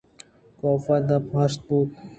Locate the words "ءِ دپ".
0.95-1.25